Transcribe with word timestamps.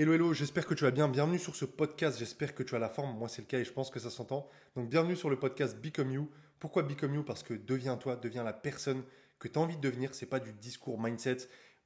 Hello, 0.00 0.12
hello, 0.12 0.32
j'espère 0.32 0.64
que 0.64 0.74
tu 0.74 0.84
vas 0.84 0.92
bien. 0.92 1.08
Bienvenue 1.08 1.40
sur 1.40 1.56
ce 1.56 1.64
podcast. 1.64 2.20
J'espère 2.20 2.54
que 2.54 2.62
tu 2.62 2.76
as 2.76 2.78
la 2.78 2.88
forme. 2.88 3.18
Moi, 3.18 3.28
c'est 3.28 3.42
le 3.42 3.48
cas 3.48 3.58
et 3.58 3.64
je 3.64 3.72
pense 3.72 3.90
que 3.90 3.98
ça 3.98 4.10
s'entend. 4.10 4.48
Donc, 4.76 4.88
bienvenue 4.88 5.16
sur 5.16 5.28
le 5.28 5.40
podcast 5.40 5.76
Become 5.76 6.12
You. 6.12 6.30
Pourquoi 6.60 6.84
Become 6.84 7.16
You? 7.16 7.24
Parce 7.24 7.42
que 7.42 7.52
deviens-toi, 7.52 8.14
deviens 8.14 8.44
la 8.44 8.52
personne 8.52 9.02
que 9.40 9.48
tu 9.48 9.58
as 9.58 9.62
envie 9.62 9.74
de 9.74 9.80
devenir. 9.80 10.14
C'est 10.14 10.26
pas 10.26 10.38
du 10.38 10.52
discours 10.52 11.02
mindset, 11.02 11.38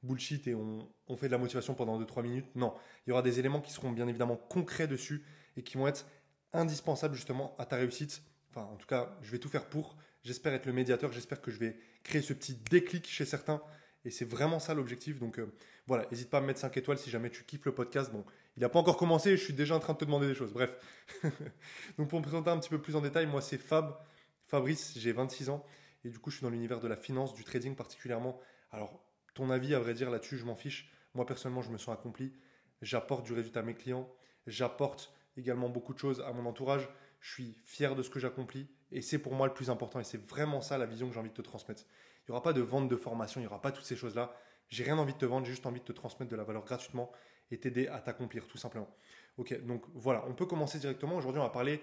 bullshit 0.03 0.45
et 0.45 0.53
on, 0.53 0.87
fait 1.17 1.25
de 1.25 1.31
la 1.31 1.39
motivation 1.39 1.73
pendant 1.73 1.99
2-3 1.99 2.21
minutes. 2.21 2.45
Non, 2.53 2.75
il 3.07 3.09
y 3.09 3.13
aura 3.13 3.23
des 3.23 3.39
éléments 3.39 3.61
qui 3.61 3.73
seront 3.73 3.89
bien 3.89 4.07
évidemment 4.07 4.35
concrets 4.35 4.85
dessus 4.87 5.25
et 5.57 5.63
qui 5.63 5.79
vont 5.79 5.87
être 5.87 6.05
indispensables 6.53 7.15
justement 7.15 7.55
à 7.57 7.65
ta 7.65 7.77
réussite. 7.77 8.21
Enfin, 8.51 8.67
en 8.71 8.75
tout 8.75 8.85
cas, 8.85 9.17
je 9.23 9.31
vais 9.31 9.39
tout 9.39 9.49
faire 9.49 9.65
pour. 9.65 9.97
J'espère 10.21 10.53
être 10.53 10.67
le 10.67 10.73
médiateur. 10.73 11.11
J'espère 11.11 11.41
que 11.41 11.49
je 11.49 11.57
vais 11.57 11.79
créer 12.03 12.21
ce 12.21 12.33
petit 12.33 12.53
déclic 12.69 13.09
chez 13.09 13.25
certains 13.25 13.63
et 14.05 14.11
c'est 14.11 14.25
vraiment 14.25 14.59
ça 14.59 14.73
l'objectif. 14.73 15.19
Donc 15.19 15.39
euh, 15.39 15.53
voilà, 15.87 16.05
n'hésite 16.11 16.29
pas 16.29 16.39
à 16.39 16.41
me 16.41 16.47
mettre 16.47 16.59
5 16.59 16.75
étoiles 16.77 16.97
si 16.97 17.09
jamais 17.09 17.29
tu 17.29 17.43
kiffes 17.43 17.65
le 17.65 17.73
podcast. 17.73 18.11
Bon, 18.11 18.25
il 18.57 18.61
n'a 18.61 18.69
pas 18.69 18.79
encore 18.79 18.97
commencé, 18.97 19.37
je 19.37 19.43
suis 19.43 19.53
déjà 19.53 19.75
en 19.75 19.79
train 19.79 19.93
de 19.93 19.97
te 19.97 20.05
demander 20.05 20.27
des 20.27 20.35
choses. 20.35 20.53
Bref. 20.53 20.75
Donc 21.97 22.09
pour 22.09 22.19
me 22.19 22.23
présenter 22.23 22.49
un 22.49 22.59
petit 22.59 22.69
peu 22.69 22.81
plus 22.81 22.95
en 22.95 23.01
détail, 23.01 23.25
moi 23.25 23.41
c'est 23.41 23.57
Fab, 23.57 23.97
Fabrice, 24.45 24.93
j'ai 24.97 25.11
26 25.11 25.49
ans. 25.49 25.65
Et 26.05 26.09
du 26.09 26.19
coup, 26.19 26.29
je 26.29 26.37
suis 26.37 26.43
dans 26.43 26.49
l'univers 26.49 26.79
de 26.79 26.87
la 26.87 26.97
finance, 26.97 27.33
du 27.33 27.43
trading 27.43 27.75
particulièrement. 27.75 28.39
Alors, 28.71 29.01
ton 29.33 29.49
avis, 29.49 29.73
à 29.73 29.79
vrai 29.79 29.93
dire, 29.93 30.09
là-dessus, 30.09 30.37
je 30.37 30.45
m'en 30.45 30.55
fiche. 30.55 30.91
Moi, 31.13 31.25
personnellement, 31.25 31.61
je 31.61 31.71
me 31.71 31.77
sens 31.77 31.93
accompli. 31.93 32.33
J'apporte 32.81 33.25
du 33.25 33.33
résultat 33.33 33.61
à 33.61 33.63
mes 33.63 33.73
clients. 33.73 34.09
J'apporte 34.45 35.13
également 35.37 35.69
beaucoup 35.69 35.93
de 35.93 35.99
choses 35.99 36.21
à 36.21 36.33
mon 36.33 36.45
entourage. 36.45 36.89
Je 37.21 37.31
suis 37.31 37.57
fier 37.63 37.95
de 37.95 38.03
ce 38.03 38.09
que 38.09 38.19
j'accomplis. 38.19 38.67
Et 38.91 39.01
c'est 39.01 39.17
pour 39.17 39.33
moi 39.33 39.47
le 39.47 39.53
plus 39.53 39.69
important. 39.69 39.99
Et 39.99 40.03
c'est 40.03 40.21
vraiment 40.21 40.61
ça 40.61 40.77
la 40.77 40.85
vision 40.85 41.07
que 41.07 41.13
j'ai 41.13 41.19
envie 41.19 41.29
de 41.29 41.35
te 41.35 41.41
transmettre. 41.41 41.83
Il 42.23 42.31
n'y 42.31 42.33
aura 42.33 42.41
pas 42.41 42.53
de 42.53 42.61
vente 42.61 42.87
de 42.87 42.95
formation, 42.95 43.41
il 43.41 43.43
n'y 43.43 43.47
aura 43.47 43.61
pas 43.61 43.71
toutes 43.71 43.85
ces 43.85 43.95
choses-là. 43.95 44.33
J'ai 44.69 44.83
rien 44.83 44.97
envie 44.97 45.13
de 45.13 45.17
te 45.17 45.25
vendre, 45.25 45.45
j'ai 45.45 45.51
juste 45.51 45.65
envie 45.65 45.81
de 45.81 45.85
te 45.85 45.91
transmettre 45.91 46.31
de 46.31 46.35
la 46.35 46.43
valeur 46.43 46.63
gratuitement 46.63 47.11
et 47.51 47.59
t'aider 47.59 47.87
à 47.87 47.99
t'accomplir, 47.99 48.47
tout 48.47 48.57
simplement. 48.57 48.89
Ok, 49.37 49.59
donc 49.65 49.83
voilà, 49.93 50.23
on 50.27 50.33
peut 50.33 50.45
commencer 50.45 50.79
directement. 50.79 51.17
Aujourd'hui, 51.17 51.41
on 51.41 51.43
va 51.43 51.49
parler 51.49 51.81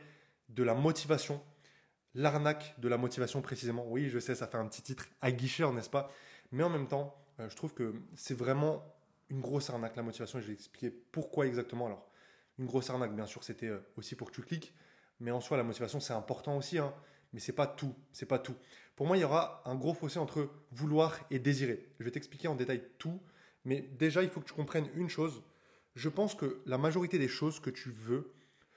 de 0.48 0.62
la 0.62 0.74
motivation, 0.74 1.42
l'arnaque 2.14 2.74
de 2.78 2.88
la 2.88 2.96
motivation 2.96 3.42
précisément. 3.42 3.84
Oui, 3.86 4.08
je 4.08 4.18
sais, 4.18 4.34
ça 4.34 4.46
fait 4.46 4.56
un 4.56 4.66
petit 4.66 4.82
titre 4.82 5.06
aguicheur, 5.20 5.72
n'est-ce 5.72 5.90
pas? 5.90 6.10
Mais 6.52 6.62
en 6.62 6.70
même 6.70 6.88
temps, 6.88 7.14
euh, 7.38 7.48
je 7.48 7.56
trouve 7.56 7.74
que 7.74 7.94
c'est 8.16 8.34
vraiment 8.34 8.82
une 9.28 9.40
grosse 9.40 9.68
arnaque, 9.70 9.94
la 9.94 10.02
motivation, 10.02 10.38
et 10.38 10.42
je 10.42 10.46
vais 10.48 10.54
expliquer 10.54 10.90
pourquoi 10.90 11.46
exactement. 11.46 11.86
Alors, 11.86 12.10
une 12.58 12.66
grosse 12.66 12.88
arnaque, 12.88 13.14
bien 13.14 13.26
sûr, 13.26 13.44
c'était 13.44 13.68
euh, 13.68 13.78
aussi 13.96 14.16
pour 14.16 14.30
que 14.30 14.36
tu 14.36 14.42
cliques, 14.42 14.74
mais 15.20 15.30
en 15.30 15.40
soi, 15.40 15.58
la 15.58 15.62
motivation, 15.64 16.00
c'est 16.00 16.14
important 16.14 16.56
aussi. 16.56 16.78
Hein 16.78 16.94
mais 17.32 17.40
c'est 17.40 17.52
pas 17.52 17.66
tout. 17.66 17.94
C'est 18.12 18.26
pas 18.26 18.38
tout. 18.38 18.56
Pour 19.00 19.06
moi, 19.06 19.16
il 19.16 19.20
y 19.20 19.24
aura 19.24 19.62
un 19.64 19.76
gros 19.76 19.94
fossé 19.94 20.18
entre 20.18 20.50
vouloir 20.72 21.18
et 21.30 21.38
désirer. 21.38 21.88
Je 21.98 22.04
vais 22.04 22.10
t'expliquer 22.10 22.48
en 22.48 22.54
détail 22.54 22.82
tout, 22.98 23.18
mais 23.64 23.80
déjà, 23.98 24.22
il 24.22 24.28
faut 24.28 24.40
que 24.40 24.46
tu 24.46 24.52
comprennes 24.52 24.90
une 24.94 25.08
chose. 25.08 25.42
Je 25.94 26.10
pense 26.10 26.34
que 26.34 26.60
la 26.66 26.76
majorité 26.76 27.18
des 27.18 27.26
choses 27.26 27.60
que 27.60 27.70
tu 27.70 27.90
veux, 27.90 28.34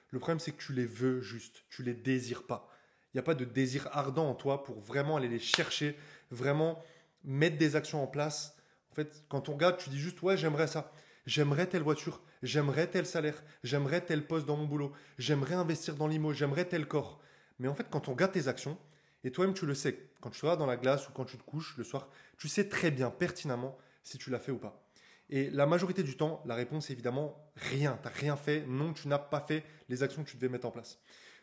le 0.08 0.18
problème 0.18 0.40
c'est 0.40 0.52
que 0.52 0.62
tu 0.62 0.72
les 0.72 0.86
veux 0.86 1.20
juste, 1.20 1.64
tu 1.68 1.82
les 1.82 1.92
désires 1.92 2.44
pas. 2.46 2.70
Il 3.12 3.18
n'y 3.18 3.20
a 3.20 3.22
pas 3.22 3.34
de 3.34 3.44
désir 3.44 3.86
ardent 3.92 4.26
en 4.26 4.34
toi 4.34 4.64
pour 4.64 4.80
vraiment 4.80 5.18
aller 5.18 5.28
les 5.28 5.38
chercher, 5.38 5.94
vraiment 6.30 6.82
mettre 7.22 7.58
des 7.58 7.76
actions 7.76 8.02
en 8.02 8.06
place. 8.06 8.56
En 8.92 8.94
fait, 8.94 9.24
quand 9.28 9.50
on 9.50 9.52
regarde, 9.52 9.76
tu 9.76 9.90
dis 9.90 10.00
juste 10.00 10.22
ouais, 10.22 10.38
j'aimerais 10.38 10.68
ça. 10.68 10.90
J'aimerais 11.26 11.66
telle 11.66 11.82
voiture, 11.82 12.22
j'aimerais 12.42 12.86
tel 12.86 13.04
salaire, 13.04 13.44
j'aimerais 13.62 14.00
tel 14.00 14.26
poste 14.26 14.46
dans 14.46 14.56
mon 14.56 14.64
boulot, 14.64 14.92
j'aimerais 15.18 15.56
investir 15.56 15.96
dans 15.96 16.06
l'IMO, 16.06 16.32
j'aimerais 16.32 16.64
tel 16.64 16.88
corps. 16.88 17.20
Mais 17.58 17.68
en 17.68 17.74
fait, 17.74 17.88
quand 17.90 18.08
on 18.08 18.12
regarde 18.12 18.32
tes 18.32 18.48
actions, 18.48 18.78
et 19.24 19.32
toi-même 19.32 19.54
tu 19.54 19.66
le 19.66 19.74
sais, 19.74 20.10
quand 20.20 20.30
tu 20.30 20.38
seras 20.38 20.56
dans 20.56 20.66
la 20.66 20.76
glace 20.76 21.08
ou 21.08 21.12
quand 21.12 21.24
tu 21.24 21.36
te 21.36 21.42
couches 21.42 21.76
le 21.76 21.84
soir, 21.84 22.08
tu 22.38 22.48
sais 22.48 22.68
très 22.68 22.90
bien, 22.90 23.10
pertinemment, 23.10 23.76
si 24.02 24.18
tu 24.18 24.30
l'as 24.30 24.38
fait 24.38 24.52
ou 24.52 24.58
pas. 24.58 24.84
Et 25.30 25.50
la 25.50 25.66
majorité 25.66 26.02
du 26.02 26.16
temps, 26.16 26.42
la 26.44 26.54
réponse 26.54 26.90
est 26.90 26.92
évidemment 26.92 27.50
rien. 27.56 27.98
Tu 28.02 28.08
n'as 28.08 28.14
rien 28.14 28.36
fait. 28.36 28.64
Non, 28.66 28.92
tu 28.92 29.08
n'as 29.08 29.18
pas 29.18 29.40
fait 29.40 29.64
les 29.88 30.02
actions 30.02 30.22
que 30.22 30.28
tu 30.28 30.36
devais 30.36 30.50
mettre 30.50 30.66
en 30.66 30.70
place. 30.70 30.98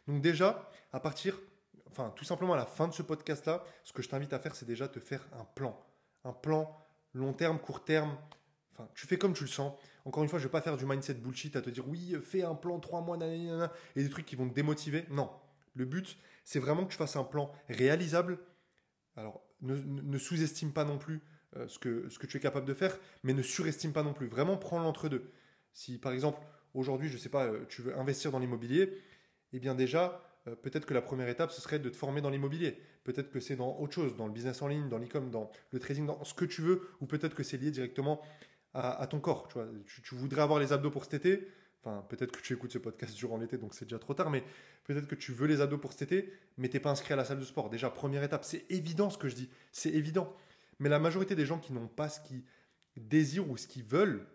Donc 0.07 0.21
déjà, 0.21 0.69
à 0.93 0.99
partir, 0.99 1.39
enfin 1.89 2.13
tout 2.15 2.23
simplement 2.23 2.53
à 2.53 2.57
la 2.57 2.65
fin 2.65 2.87
de 2.87 2.93
ce 2.93 3.01
podcast-là, 3.01 3.63
ce 3.83 3.91
que 3.91 4.01
je 4.01 4.09
t'invite 4.09 4.33
à 4.33 4.39
faire, 4.39 4.55
c'est 4.55 4.65
déjà 4.65 4.87
te 4.87 4.99
faire 4.99 5.27
un 5.33 5.45
plan. 5.45 5.79
Un 6.23 6.33
plan 6.33 6.77
long 7.13 7.33
terme, 7.33 7.59
court 7.59 7.83
terme. 7.83 8.15
Enfin, 8.73 8.87
tu 8.93 9.07
fais 9.07 9.17
comme 9.17 9.33
tu 9.33 9.43
le 9.43 9.49
sens. 9.49 9.73
Encore 10.05 10.23
une 10.23 10.29
fois, 10.29 10.39
je 10.39 10.45
ne 10.45 10.47
vais 10.47 10.51
pas 10.51 10.61
faire 10.61 10.77
du 10.77 10.85
mindset 10.85 11.15
bullshit 11.15 11.55
à 11.55 11.61
te 11.61 11.69
dire 11.69 11.87
oui, 11.87 12.15
fais 12.23 12.43
un 12.43 12.55
plan 12.55 12.79
trois 12.79 13.01
mois, 13.01 13.17
nanana, 13.17 13.71
et 13.95 14.03
des 14.03 14.09
trucs 14.09 14.25
qui 14.25 14.35
vont 14.35 14.47
te 14.47 14.53
démotiver. 14.53 15.05
Non, 15.09 15.29
le 15.75 15.85
but, 15.85 16.17
c'est 16.43 16.59
vraiment 16.59 16.85
que 16.85 16.91
tu 16.91 16.97
fasses 16.97 17.15
un 17.15 17.23
plan 17.23 17.51
réalisable. 17.69 18.39
Alors, 19.15 19.43
ne, 19.61 20.17
sous-estime 20.17 20.73
pas 20.73 20.85
non 20.85 20.97
plus 20.97 21.21
euh, 21.55 21.67
ce, 21.67 21.79
que, 21.79 22.09
ce 22.09 22.17
que 22.19 22.27
tu 22.27 22.37
es 22.37 22.39
capable 22.39 22.65
de 22.65 22.73
faire, 22.73 22.97
mais 23.23 23.33
ne 23.33 23.41
surestime 23.41 23.93
pas 23.93 24.03
non 24.03 24.13
plus. 24.13 24.27
Vraiment, 24.27 24.57
prends 24.57 24.79
l'entre-deux. 24.79 25.31
Si, 25.73 25.97
par 25.97 26.13
exemple, 26.13 26.39
aujourd'hui, 26.73 27.09
je 27.09 27.13
ne 27.13 27.19
sais 27.19 27.29
pas, 27.29 27.45
euh, 27.45 27.65
tu 27.69 27.81
veux 27.81 27.97
investir 27.97 28.31
dans 28.31 28.39
l'immobilier, 28.39 28.91
eh 29.53 29.59
bien 29.59 29.75
déjà, 29.75 30.21
euh, 30.47 30.55
peut-être 30.55 30.85
que 30.85 30.93
la 30.93 31.01
première 31.01 31.29
étape, 31.29 31.51
ce 31.51 31.61
serait 31.61 31.79
de 31.79 31.89
te 31.89 31.95
former 31.95 32.21
dans 32.21 32.29
l'immobilier. 32.29 32.77
Peut-être 33.03 33.29
que 33.29 33.39
c'est 33.39 33.55
dans 33.55 33.77
autre 33.79 33.93
chose, 33.93 34.15
dans 34.15 34.27
le 34.27 34.33
business 34.33 34.61
en 34.61 34.67
ligne, 34.67 34.89
dans 34.89 34.97
l'e-com, 34.97 35.29
dans 35.29 35.51
le 35.71 35.79
trading, 35.79 36.05
dans 36.05 36.23
ce 36.23 36.33
que 36.33 36.45
tu 36.45 36.61
veux, 36.61 36.89
ou 36.99 37.05
peut-être 37.05 37.35
que 37.35 37.43
c'est 37.43 37.57
lié 37.57 37.71
directement 37.71 38.21
à, 38.73 39.05
ton 39.07 39.19
corps. 39.19 39.47
Tu, 39.49 39.55
vois. 39.55 39.67
tu, 40.03 40.15
voudrais 40.15 40.41
avoir 40.41 40.59
les 40.59 40.71
abdos 40.71 40.91
pour 40.91 41.03
cet 41.03 41.13
été, 41.13 41.47
Enfin, 41.83 42.05
peut-être 42.09 42.31
que 42.31 42.41
tu 42.41 42.53
écoutes 42.53 42.71
ce 42.71 42.77
podcast 42.77 43.15
durant 43.15 43.37
l'été, 43.37 43.57
donc 43.57 43.73
c'est 43.73 43.85
déjà 43.85 43.97
trop 43.97 44.13
tard, 44.13 44.29
mais 44.29 44.43
peut-être 44.83 45.07
que 45.07 45.15
tu 45.15 45.31
veux 45.31 45.47
les 45.47 45.61
ados 45.61 45.81
pour 45.81 45.93
cet 45.93 46.03
été, 46.03 46.31
mais 46.57 46.69
t'es 46.69 46.79
pas 46.79 46.91
inscrit 46.91 47.13
à 47.13 47.15
la 47.15 47.25
salle 47.25 47.39
de 47.39 47.45
sport. 47.45 47.71
Déjà, 47.71 47.89
première 47.89 48.23
étape, 48.23 48.43
c'est 48.43 48.65
évident 48.69 49.09
ce 49.09 49.17
que 49.17 49.29
je 49.29 49.35
dis, 49.35 49.49
c'est 49.71 49.89
évident. 49.89 50.35
Mais 50.77 50.89
la 50.89 50.99
majorité 50.99 51.35
des 51.35 51.45
gens 51.45 51.57
qui 51.57 51.73
n'ont 51.73 51.87
pas 51.87 52.09
ce 52.09 52.19
qu'ils 52.21 52.43
désirent 52.97 53.49
ou 53.49 53.57
ce 53.57 53.67
qu'ils 53.67 53.83
veulent, 53.83 54.27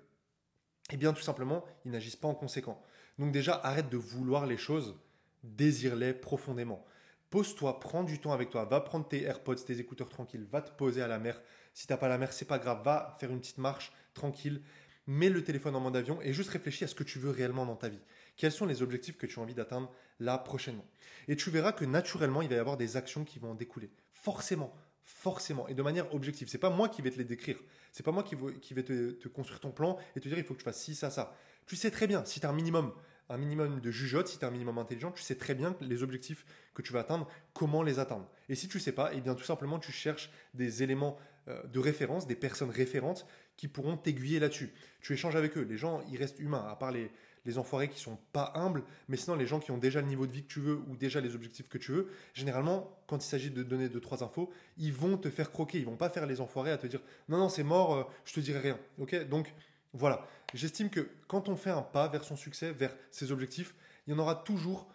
eh 0.90 0.96
bien, 0.96 1.12
tout 1.12 1.22
simplement, 1.22 1.64
ils 1.84 1.92
n'agissent 1.92 2.16
pas 2.16 2.28
en 2.28 2.34
conséquent. 2.34 2.82
Donc 3.18 3.30
déjà, 3.32 3.54
arrête 3.54 3.88
de 3.88 3.96
vouloir 3.96 4.46
les 4.46 4.56
choses, 4.56 4.98
désire-les 5.44 6.14
profondément. 6.14 6.84
Pose-toi, 7.30 7.78
prends 7.80 8.04
du 8.04 8.20
temps 8.20 8.32
avec 8.32 8.50
toi, 8.50 8.64
va 8.64 8.80
prendre 8.80 9.06
tes 9.06 9.22
AirPods, 9.22 9.56
tes 9.56 9.78
écouteurs 9.78 10.08
tranquilles, 10.08 10.46
va 10.50 10.62
te 10.62 10.70
poser 10.70 11.02
à 11.02 11.08
la 11.08 11.18
mer. 11.18 11.40
Si 11.74 11.86
t'as 11.86 11.96
pas 11.96 12.08
la 12.08 12.18
mer, 12.18 12.32
c'est 12.32 12.44
pas 12.44 12.58
grave, 12.58 12.82
va 12.84 13.16
faire 13.20 13.30
une 13.30 13.40
petite 13.40 13.58
marche 13.58 13.92
tranquille 14.14 14.62
mets 15.06 15.28
le 15.28 15.44
téléphone 15.44 15.76
en 15.76 15.80
mode 15.80 15.96
avion 15.96 16.20
et 16.22 16.32
juste 16.32 16.50
réfléchis 16.50 16.84
à 16.84 16.88
ce 16.88 16.94
que 16.94 17.04
tu 17.04 17.18
veux 17.18 17.30
réellement 17.30 17.66
dans 17.66 17.76
ta 17.76 17.88
vie. 17.88 18.00
Quels 18.36 18.52
sont 18.52 18.66
les 18.66 18.82
objectifs 18.82 19.16
que 19.16 19.26
tu 19.26 19.38
as 19.38 19.42
envie 19.42 19.54
d'atteindre 19.54 19.90
là 20.20 20.38
prochainement? 20.38 20.84
Et 21.28 21.36
tu 21.36 21.50
verras 21.50 21.72
que 21.72 21.84
naturellement, 21.84 22.42
il 22.42 22.48
va 22.48 22.56
y 22.56 22.58
avoir 22.58 22.76
des 22.76 22.96
actions 22.96 23.24
qui 23.24 23.38
vont 23.38 23.52
en 23.52 23.54
découler. 23.54 23.90
Forcément, 24.12 24.74
forcément, 25.04 25.68
et 25.68 25.74
de 25.74 25.82
manière 25.82 26.12
objective. 26.14 26.48
C'est 26.48 26.58
pas 26.58 26.70
moi 26.70 26.88
qui 26.88 27.00
vais 27.00 27.10
te 27.10 27.18
les 27.18 27.24
décrire. 27.24 27.58
C'est 27.92 28.02
pas 28.02 28.12
moi 28.12 28.24
qui 28.24 28.34
vais, 28.74 28.82
te, 28.82 29.28
construire 29.28 29.60
ton 29.60 29.70
plan 29.70 29.98
et 30.14 30.20
te 30.20 30.28
dire 30.28 30.36
il 30.36 30.44
faut 30.44 30.54
que 30.54 30.58
tu 30.58 30.64
fasses 30.64 30.82
ci, 30.82 30.94
ça, 30.94 31.10
ça. 31.10 31.34
Tu 31.66 31.76
sais 31.76 31.90
très 31.90 32.06
bien, 32.06 32.24
si 32.24 32.40
tu 32.40 32.46
as 32.46 32.50
un 32.50 32.52
minimum, 32.52 32.92
un 33.28 33.38
minimum 33.38 33.80
de 33.80 33.90
jugeote, 33.90 34.28
si 34.28 34.38
tu 34.38 34.44
as 34.44 34.48
un 34.48 34.50
minimum 34.50 34.78
intelligent, 34.78 35.12
tu 35.12 35.22
sais 35.22 35.36
très 35.36 35.54
bien 35.54 35.74
les 35.80 36.02
objectifs 36.02 36.44
que 36.74 36.82
tu 36.82 36.92
vas 36.92 37.00
atteindre, 37.00 37.28
comment 37.54 37.82
les 37.82 37.98
atteindre. 37.98 38.28
Et 38.48 38.54
si 38.54 38.68
tu 38.68 38.78
sais 38.80 38.92
pas, 38.92 39.12
eh 39.14 39.20
bien 39.20 39.34
tout 39.34 39.44
simplement 39.44 39.78
tu 39.78 39.92
cherches 39.92 40.30
des 40.54 40.82
éléments 40.82 41.16
euh, 41.48 41.62
de 41.64 41.78
référence, 41.78 42.26
des 42.26 42.36
personnes 42.36 42.70
référentes 42.70 43.26
qui 43.56 43.68
pourront 43.68 43.96
t'aiguiller 43.96 44.38
là-dessus. 44.38 44.72
Tu 45.00 45.12
échanges 45.12 45.36
avec 45.36 45.56
eux. 45.56 45.62
Les 45.62 45.76
gens, 45.76 46.02
ils 46.10 46.18
restent 46.18 46.38
humains, 46.38 46.66
à 46.68 46.76
part 46.76 46.92
les, 46.92 47.10
les 47.46 47.58
enfoirés 47.58 47.88
qui 47.88 48.00
sont 48.00 48.18
pas 48.32 48.52
humbles, 48.54 48.82
mais 49.08 49.16
sinon 49.16 49.36
les 49.36 49.46
gens 49.46 49.60
qui 49.60 49.70
ont 49.70 49.78
déjà 49.78 50.00
le 50.00 50.08
niveau 50.08 50.26
de 50.26 50.32
vie 50.32 50.42
que 50.42 50.52
tu 50.52 50.60
veux 50.60 50.82
ou 50.88 50.96
déjà 50.96 51.20
les 51.20 51.34
objectifs 51.34 51.68
que 51.68 51.78
tu 51.78 51.92
veux, 51.92 52.08
généralement, 52.34 52.98
quand 53.06 53.24
il 53.24 53.26
s'agit 53.26 53.50
de 53.50 53.62
donner 53.62 53.88
deux 53.88 54.00
trois 54.00 54.22
infos, 54.24 54.50
ils 54.76 54.92
vont 54.92 55.16
te 55.16 55.30
faire 55.30 55.52
croquer, 55.52 55.78
ils 55.78 55.86
vont 55.86 55.96
pas 55.96 56.10
faire 56.10 56.26
les 56.26 56.40
enfoirés 56.40 56.72
à 56.72 56.76
te 56.76 56.86
dire 56.86 57.00
non 57.28 57.38
non 57.38 57.48
c'est 57.48 57.62
mort, 57.62 57.94
euh, 57.94 58.04
je 58.24 58.34
te 58.34 58.40
dirai 58.40 58.58
rien. 58.58 58.78
Ok? 58.98 59.28
Donc 59.28 59.54
voilà, 59.92 60.26
j'estime 60.52 60.90
que 60.90 61.08
quand 61.28 61.48
on 61.48 61.56
fait 61.56 61.70
un 61.70 61.82
pas 61.82 62.08
vers 62.08 62.24
son 62.24 62.36
succès, 62.36 62.72
vers 62.72 62.94
ses 63.10 63.30
objectifs, 63.30 63.74
il 64.06 64.12
y 64.12 64.16
en 64.16 64.18
aura 64.18 64.34
toujours 64.34 64.88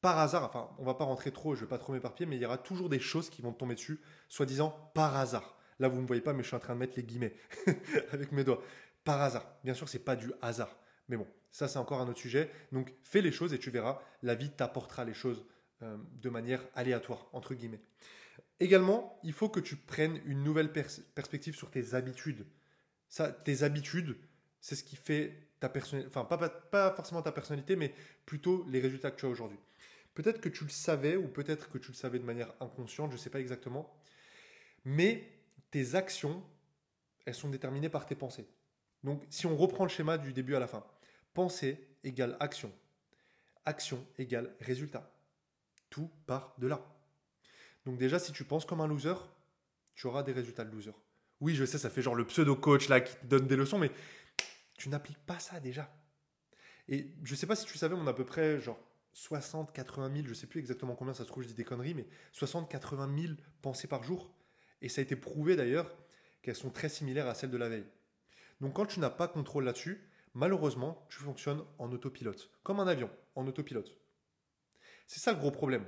par 0.00 0.18
hasard, 0.18 0.44
enfin 0.44 0.68
on 0.78 0.84
va 0.84 0.94
pas 0.94 1.04
rentrer 1.04 1.30
trop, 1.30 1.54
je 1.54 1.60
vais 1.60 1.68
pas 1.68 1.78
trop 1.78 1.92
m'éparpiller, 1.92 2.26
mais 2.26 2.36
il 2.36 2.42
y 2.42 2.46
aura 2.46 2.58
toujours 2.58 2.88
des 2.88 3.00
choses 3.00 3.30
qui 3.30 3.40
vont 3.40 3.52
te 3.52 3.58
tomber 3.58 3.76
dessus, 3.76 4.00
soi-disant 4.28 4.90
par 4.94 5.16
hasard. 5.16 5.56
Là, 5.78 5.88
vous 5.88 5.96
ne 5.96 6.02
me 6.02 6.06
voyez 6.06 6.22
pas, 6.22 6.32
mais 6.32 6.42
je 6.42 6.48
suis 6.48 6.56
en 6.56 6.60
train 6.60 6.74
de 6.74 6.80
mettre 6.80 6.94
les 6.96 7.02
guillemets 7.02 7.34
avec 8.12 8.32
mes 8.32 8.44
doigts. 8.44 8.62
Par 9.04 9.20
hasard. 9.20 9.46
Bien 9.64 9.74
sûr, 9.74 9.88
c'est 9.88 9.98
pas 9.98 10.16
du 10.16 10.32
hasard. 10.40 10.78
Mais 11.08 11.16
bon, 11.16 11.26
ça, 11.50 11.68
c'est 11.68 11.78
encore 11.78 12.00
un 12.00 12.08
autre 12.08 12.18
sujet. 12.18 12.50
Donc, 12.72 12.92
fais 13.02 13.20
les 13.20 13.32
choses 13.32 13.52
et 13.52 13.58
tu 13.58 13.70
verras, 13.70 14.00
la 14.22 14.34
vie 14.34 14.50
t'apportera 14.50 15.04
les 15.04 15.14
choses 15.14 15.44
euh, 15.82 15.96
de 16.22 16.30
manière 16.30 16.62
aléatoire, 16.74 17.26
entre 17.32 17.54
guillemets. 17.54 17.80
Également, 18.60 19.18
il 19.22 19.32
faut 19.32 19.48
que 19.48 19.60
tu 19.60 19.76
prennes 19.76 20.20
une 20.24 20.42
nouvelle 20.42 20.72
perspective 20.72 21.54
sur 21.54 21.70
tes 21.70 21.94
habitudes. 21.94 22.46
Ça, 23.08 23.30
tes 23.30 23.62
habitudes, 23.62 24.16
c'est 24.60 24.76
ce 24.76 24.84
qui 24.84 24.96
fait 24.96 25.48
ta 25.60 25.68
personnalité, 25.68 26.10
enfin, 26.16 26.24
pas, 26.24 26.48
pas 26.48 26.94
forcément 26.94 27.22
ta 27.22 27.32
personnalité, 27.32 27.76
mais 27.76 27.92
plutôt 28.26 28.64
les 28.68 28.80
résultats 28.80 29.10
que 29.10 29.16
tu 29.16 29.26
as 29.26 29.28
aujourd'hui. 29.28 29.58
Peut-être 30.14 30.40
que 30.40 30.48
tu 30.48 30.64
le 30.64 30.70
savais, 30.70 31.16
ou 31.16 31.28
peut-être 31.28 31.68
que 31.68 31.78
tu 31.78 31.88
le 31.88 31.96
savais 31.96 32.18
de 32.18 32.24
manière 32.24 32.54
inconsciente, 32.60 33.10
je 33.10 33.16
ne 33.16 33.20
sais 33.20 33.30
pas 33.30 33.40
exactement. 33.40 33.92
Mais 34.84 35.28
tes 35.74 35.96
actions, 35.96 36.40
elles 37.26 37.34
sont 37.34 37.48
déterminées 37.48 37.88
par 37.88 38.06
tes 38.06 38.14
pensées. 38.14 38.46
Donc 39.02 39.24
si 39.28 39.44
on 39.44 39.56
reprend 39.56 39.82
le 39.82 39.90
schéma 39.90 40.18
du 40.18 40.32
début 40.32 40.54
à 40.54 40.60
la 40.60 40.68
fin, 40.68 40.86
pensée 41.34 41.84
égale 42.04 42.36
action. 42.38 42.72
Action 43.64 44.06
égale 44.16 44.54
résultat. 44.60 45.10
Tout 45.90 46.08
part 46.28 46.54
de 46.58 46.68
là. 46.68 46.80
Donc 47.86 47.98
déjà, 47.98 48.20
si 48.20 48.30
tu 48.30 48.44
penses 48.44 48.64
comme 48.64 48.82
un 48.82 48.86
loser, 48.86 49.16
tu 49.96 50.06
auras 50.06 50.22
des 50.22 50.30
résultats 50.30 50.64
de 50.64 50.70
loser. 50.70 50.92
Oui, 51.40 51.56
je 51.56 51.64
sais, 51.64 51.78
ça 51.78 51.90
fait 51.90 52.02
genre 52.02 52.14
le 52.14 52.24
pseudo-coach 52.24 52.88
là 52.88 53.00
qui 53.00 53.16
te 53.16 53.26
donne 53.26 53.48
des 53.48 53.56
leçons, 53.56 53.80
mais 53.80 53.90
tu 54.78 54.88
n'appliques 54.90 55.26
pas 55.26 55.40
ça 55.40 55.58
déjà. 55.58 55.92
Et 56.86 57.08
je 57.24 57.32
ne 57.32 57.36
sais 57.36 57.48
pas 57.48 57.56
si 57.56 57.66
tu 57.66 57.78
savais, 57.78 57.96
on 57.96 58.06
a 58.06 58.10
à 58.10 58.14
peu 58.14 58.24
près 58.24 58.60
genre 58.60 58.78
60, 59.12 59.72
80 59.72 60.14
000, 60.14 60.28
je 60.28 60.34
sais 60.34 60.46
plus 60.46 60.60
exactement 60.60 60.94
combien, 60.94 61.14
ça 61.14 61.24
se 61.24 61.28
trouve, 61.30 61.42
je 61.42 61.48
dis 61.48 61.54
des 61.54 61.64
conneries, 61.64 61.94
mais 61.94 62.06
60, 62.30 62.70
80 62.70 63.22
000 63.22 63.34
pensées 63.60 63.88
par 63.88 64.04
jour. 64.04 64.32
Et 64.84 64.90
ça 64.90 65.00
a 65.00 65.02
été 65.02 65.16
prouvé 65.16 65.56
d'ailleurs 65.56 65.90
qu'elles 66.42 66.54
sont 66.54 66.68
très 66.68 66.90
similaires 66.90 67.26
à 67.26 67.34
celles 67.34 67.50
de 67.50 67.56
la 67.56 67.70
veille. 67.70 67.86
Donc 68.60 68.74
quand 68.74 68.84
tu 68.84 69.00
n'as 69.00 69.08
pas 69.08 69.28
contrôle 69.28 69.64
là-dessus, 69.64 70.10
malheureusement, 70.34 71.06
tu 71.08 71.20
fonctionnes 71.20 71.64
en 71.78 71.90
autopilote, 71.90 72.50
comme 72.62 72.80
un 72.80 72.86
avion, 72.86 73.08
en 73.34 73.46
autopilote. 73.46 73.96
C'est 75.06 75.20
ça 75.20 75.32
le 75.32 75.38
gros 75.38 75.50
problème. 75.50 75.86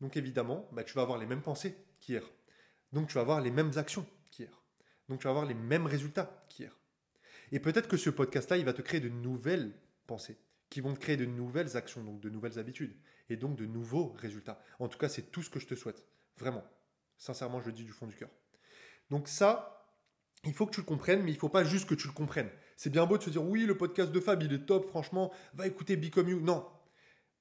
Donc 0.00 0.16
évidemment, 0.16 0.66
bah, 0.72 0.82
tu 0.82 0.94
vas 0.94 1.02
avoir 1.02 1.18
les 1.18 1.26
mêmes 1.26 1.42
pensées 1.42 1.76
qu'hier. 2.00 2.22
Donc 2.94 3.08
tu 3.08 3.16
vas 3.16 3.20
avoir 3.20 3.42
les 3.42 3.50
mêmes 3.50 3.72
actions 3.76 4.06
qu'hier. 4.30 4.62
Donc 5.10 5.20
tu 5.20 5.24
vas 5.24 5.30
avoir 5.30 5.44
les 5.44 5.52
mêmes 5.52 5.86
résultats 5.86 6.46
qu'hier. 6.48 6.74
Et 7.50 7.60
peut-être 7.60 7.86
que 7.86 7.98
ce 7.98 8.08
podcast-là, 8.08 8.56
il 8.56 8.64
va 8.64 8.72
te 8.72 8.80
créer 8.80 9.00
de 9.00 9.10
nouvelles 9.10 9.74
pensées, 10.06 10.38
qui 10.70 10.80
vont 10.80 10.94
te 10.94 11.00
créer 11.00 11.18
de 11.18 11.26
nouvelles 11.26 11.76
actions, 11.76 12.02
donc 12.02 12.20
de 12.20 12.30
nouvelles 12.30 12.58
habitudes, 12.58 12.96
et 13.28 13.36
donc 13.36 13.56
de 13.56 13.66
nouveaux 13.66 14.12
résultats. 14.12 14.58
En 14.78 14.88
tout 14.88 14.96
cas, 14.96 15.10
c'est 15.10 15.30
tout 15.30 15.42
ce 15.42 15.50
que 15.50 15.60
je 15.60 15.66
te 15.66 15.74
souhaite. 15.74 16.06
Vraiment. 16.38 16.64
Sincèrement, 17.22 17.60
je 17.60 17.66
le 17.66 17.72
dis 17.72 17.84
du 17.84 17.92
fond 17.92 18.08
du 18.08 18.16
cœur. 18.16 18.30
Donc 19.08 19.28
ça, 19.28 19.86
il 20.42 20.52
faut 20.52 20.66
que 20.66 20.72
tu 20.72 20.80
le 20.80 20.86
comprennes, 20.86 21.22
mais 21.22 21.30
il 21.30 21.34
ne 21.34 21.38
faut 21.38 21.48
pas 21.48 21.62
juste 21.62 21.88
que 21.88 21.94
tu 21.94 22.08
le 22.08 22.12
comprennes. 22.12 22.50
C'est 22.76 22.90
bien 22.90 23.06
beau 23.06 23.16
de 23.16 23.22
se 23.22 23.30
dire 23.30 23.44
oui, 23.44 23.64
le 23.64 23.76
podcast 23.76 24.10
de 24.10 24.18
Fab, 24.18 24.42
il 24.42 24.52
est 24.52 24.66
top, 24.66 24.88
franchement, 24.88 25.32
va 25.54 25.68
écouter 25.68 25.94
Become 25.94 26.30
You. 26.30 26.40
Non. 26.40 26.66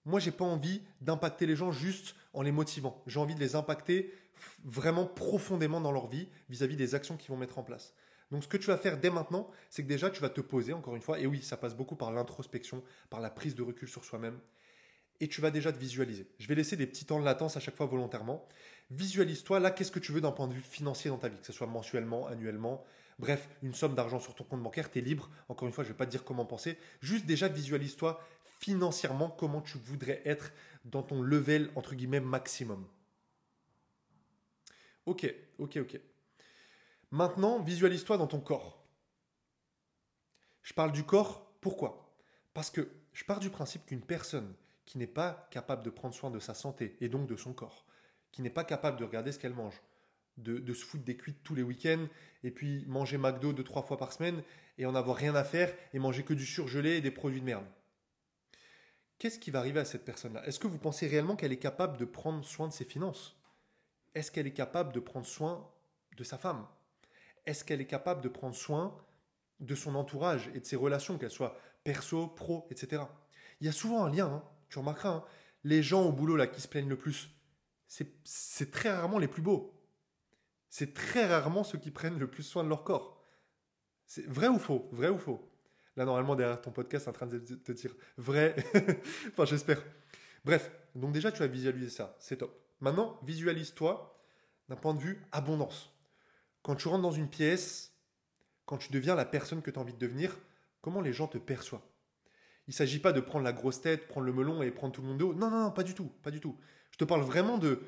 Moi, 0.06 0.20
j'ai 0.20 0.30
pas 0.30 0.46
envie 0.46 0.84
d'impacter 1.02 1.48
les 1.48 1.56
gens 1.56 1.72
juste 1.72 2.14
en 2.34 2.44
les 2.44 2.52
motivant. 2.52 3.02
J'ai 3.08 3.20
envie 3.20 3.34
de 3.34 3.40
les 3.40 3.56
impacter 3.56 4.14
vraiment 4.64 5.08
profondément 5.08 5.82
dans 5.82 5.92
leur 5.92 6.06
vie 6.06 6.30
vis-à-vis 6.50 6.76
des 6.76 6.94
actions 6.94 7.18
qu'ils 7.18 7.32
vont 7.32 7.38
mettre 7.38 7.58
en 7.58 7.64
place. 7.64 7.96
Donc 8.30 8.44
ce 8.44 8.48
que 8.48 8.58
tu 8.58 8.68
vas 8.68 8.78
faire 8.78 9.00
dès 9.00 9.10
maintenant, 9.10 9.50
c'est 9.72 9.82
que 9.82 9.88
déjà 9.88 10.12
tu 10.12 10.22
vas 10.22 10.30
te 10.30 10.42
poser, 10.42 10.74
encore 10.74 10.96
une 10.96 11.02
fois, 11.02 11.20
et 11.20 11.26
oui, 11.26 11.42
ça 11.42 11.58
passe 11.58 11.76
beaucoup 11.76 11.96
par 11.96 12.12
l'introspection, 12.12 12.84
par 13.10 13.20
la 13.20 13.32
prise 13.32 13.56
de 13.56 13.64
recul 13.64 13.90
sur 13.90 14.06
soi-même, 14.06 14.40
et 15.22 15.28
tu 15.28 15.40
vas 15.40 15.52
déjà 15.52 15.72
te 15.72 15.78
visualiser. 15.78 16.28
Je 16.40 16.48
vais 16.48 16.56
laisser 16.56 16.76
des 16.76 16.88
petits 16.88 17.06
temps 17.06 17.20
de 17.20 17.24
latence 17.24 17.56
à 17.56 17.60
chaque 17.60 17.76
fois 17.76 17.86
volontairement. 17.86 18.46
Visualise-toi, 18.90 19.60
là, 19.60 19.70
qu'est-ce 19.72 19.92
que 19.92 20.00
tu 20.00 20.12
veux 20.12 20.20
d'un 20.20 20.32
point 20.32 20.48
de 20.48 20.54
vue 20.54 20.62
financier 20.62 21.10
dans 21.10 21.20
ta 21.20 21.30
vie, 21.30 21.38
que 21.40 21.46
ce 21.46 21.54
soit 21.54 21.68
mensuellement, 21.68 22.28
annuellement, 22.28 22.84
bref, 23.20 23.48
une 23.62 23.74
somme 23.74 23.94
d'argent 23.94 24.20
sur 24.20 24.34
ton 24.34 24.44
compte 24.44 24.64
bancaire, 24.64 24.90
tu 24.92 24.98
es 24.98 25.02
libre. 25.02 25.30
Encore 25.48 25.68
une 25.68 25.74
fois, 25.74 25.84
je 25.84 25.90
ne 25.90 25.94
vais 25.94 25.98
pas 25.98 26.08
te 26.08 26.12
dire 26.12 26.26
comment 26.26 26.46
penser, 26.46 26.78
juste 27.02 27.26
déjà 27.26 27.48
visualise-toi 27.48 28.20
financièrement 28.60 29.30
comment 29.30 29.62
tu 29.62 29.78
voudrais 29.78 30.22
être 30.26 30.52
dans 30.86 31.04
ton 31.04 31.22
level, 31.22 31.70
entre 31.76 31.96
guillemets, 31.96 32.20
maximum. 32.20 32.88
Ok, 35.06 35.34
ok, 35.60 35.78
ok. 35.78 36.00
Maintenant, 37.12 37.60
visualise-toi 37.60 38.18
dans 38.18 38.28
ton 38.28 38.40
corps. 38.40 38.84
Je 40.64 40.74
parle 40.74 40.92
du 40.92 41.04
corps, 41.04 41.52
pourquoi? 41.62 42.12
Parce 42.54 42.72
que 42.72 42.90
je 43.14 43.24
pars 43.24 43.40
du 43.40 43.50
principe 43.50 43.86
qu'une 43.86 44.02
personne 44.02 44.54
qui 44.86 44.98
n'est 44.98 45.08
pas 45.08 45.48
capable 45.52 45.84
de 45.84 45.90
prendre 45.90 46.14
soin 46.14 46.32
de 46.32 46.40
sa 46.40 46.54
santé 46.54 46.98
et 47.02 47.10
donc 47.10 47.28
de 47.28 47.36
son 47.36 47.54
corps, 47.54 47.86
qui 48.32 48.42
n'est 48.42 48.50
pas 48.50 48.64
capable 48.64 49.00
de 49.00 49.06
regarder 49.06 49.32
ce 49.32 49.40
qu'elle 49.40 49.54
mange, 49.54 49.82
de, 50.38 50.74
se 50.74 50.86
foutre 50.86 51.04
des 51.04 51.18
cuites 51.18 51.44
tous 51.44 51.56
les 51.56 51.64
week-ends 51.64 52.08
et 52.44 52.52
puis 52.52 52.86
manger 52.88 53.18
McDo 53.18 53.54
deux, 53.54 53.64
trois 53.64 53.84
fois 53.84 53.98
par 53.98 54.12
semaine 54.12 54.44
et 54.78 54.86
en 54.86 54.96
avoir 54.96 55.18
rien 55.18 55.36
à 55.36 55.44
faire 55.44 55.74
et 55.94 56.00
manger 56.00 56.24
que 56.24 56.34
du 56.34 56.46
surgelé 56.46 56.98
et 56.98 57.02
des 57.02 57.12
produits 57.12 57.42
de 57.42 57.46
merde. 57.46 57.66
Qu'est-ce 59.20 59.40
qui 59.40 59.52
va 59.52 59.60
arriver 59.60 59.80
à 59.80 59.86
cette 59.86 60.04
personne-là? 60.04 60.44
Est-ce 60.48 60.60
que 60.60 60.68
vous 60.68 60.80
pensez 60.80 61.06
réellement 61.06 61.36
qu'elle 61.36 61.52
est 61.52 61.58
capable 61.58 61.98
de 61.98 62.06
prendre 62.06 62.44
soin 62.44 62.68
de 62.68 62.74
ses 62.74 62.86
finances? 62.86 63.38
Est-ce 64.16 64.32
qu'elle 64.32 64.48
est 64.48 64.54
capable 64.54 64.94
de 64.94 65.00
prendre 65.00 65.28
soin 65.28 65.70
de 66.18 66.24
sa 66.24 66.40
femme? 66.40 66.66
Est-ce 67.46 67.64
qu'elle 67.64 67.82
est 67.82 67.86
capable 67.88 68.22
de 68.22 68.30
prendre 68.30 68.56
soin 68.56 68.98
de 69.62 69.76
son 69.76 69.96
entourage 69.96 70.50
et 70.56 70.60
de 70.60 70.66
ses 70.66 70.76
relations, 70.76 71.18
qu'elles 71.18 71.32
soient 71.32 71.58
perso, 71.84 72.28
pro, 72.28 72.68
etc. 72.72 73.04
Il 73.60 73.68
y 73.68 73.70
a 73.70 73.74
souvent 73.74 74.04
un 74.04 74.12
lien, 74.12 74.28
hein. 74.28 74.44
Tu 74.72 74.80
remarqueras, 74.80 75.10
hein. 75.10 75.26
les 75.64 75.84
gens 75.84 76.04
au 76.04 76.12
boulot 76.12 76.36
là 76.36 76.48
qui 76.48 76.62
se 76.62 76.68
plaignent 76.68 76.90
le 76.90 76.98
plus, 76.98 77.30
c'est 77.88 78.72
très 78.72 78.90
rarement 78.90 79.20
les 79.20 79.28
plus 79.28 79.42
beaux. 79.42 79.78
C'est 80.70 80.94
très 80.94 81.26
rarement 81.26 81.66
ceux 81.66 81.78
qui 81.78 81.92
prennent 81.92 82.18
le 82.18 82.30
plus 82.30 82.44
soin 82.44 82.64
de 82.64 82.70
leur 82.70 82.86
corps. 82.86 83.22
C'est 84.06 84.26
vrai 84.26 84.48
ou 84.48 84.58
faux? 84.58 84.88
Vrai 84.94 85.10
ou 85.10 85.18
faux? 85.18 85.52
Là, 85.98 86.06
normalement, 86.06 86.38
derrière 86.38 86.62
ton 86.62 86.72
podcast, 86.72 87.10
en 87.10 87.12
train 87.12 87.28
de 87.28 87.40
te 87.40 87.72
dire 87.74 87.94
vrai. 88.16 88.56
enfin, 89.28 89.44
j'espère. 89.44 89.84
Bref, 90.46 90.72
donc 90.96 91.12
déjà, 91.12 91.34
tu 91.34 91.44
as 91.44 91.48
visualisé 91.48 91.90
ça. 91.90 92.16
C'est 92.20 92.38
top. 92.38 92.58
Maintenant, 92.80 93.20
visualise-toi 93.24 94.18
d'un 94.70 94.78
point 94.78 94.94
de 94.94 95.02
vue 95.02 95.22
abondance. 95.34 95.94
Quand 96.62 96.76
tu 96.76 96.88
rentres 96.88 97.02
dans 97.02 97.12
une 97.12 97.30
pièce, 97.30 97.94
quand 98.66 98.78
tu 98.78 98.94
deviens 98.94 99.16
la 99.16 99.26
personne 99.26 99.62
que 99.62 99.70
tu 99.70 99.78
as 99.78 99.82
envie 99.82 99.94
de 99.94 100.00
devenir, 100.00 100.38
comment 100.80 101.02
les 101.02 101.12
gens 101.12 101.28
te 101.28 101.38
perçoivent? 101.38 101.82
Il 102.72 102.74
ne 102.74 102.78
s'agit 102.78 103.00
pas 103.00 103.12
de 103.12 103.20
prendre 103.20 103.44
la 103.44 103.52
grosse 103.52 103.82
tête, 103.82 104.08
prendre 104.08 104.26
le 104.26 104.32
melon 104.32 104.62
et 104.62 104.72
prendre 104.72 104.94
tout 104.94 105.02
le 105.02 105.08
monde 105.10 105.18
de 105.18 105.26
haut. 105.26 105.34
Non, 105.34 105.50
non, 105.50 105.64
non, 105.64 105.72
pas 105.72 105.84
du 105.84 105.94
tout. 105.94 106.10
Pas 106.24 106.32
du 106.32 106.40
tout. 106.40 106.58
Je 106.92 106.98
te 106.98 107.04
parle 107.04 107.20
vraiment 107.20 107.58
de 107.58 107.82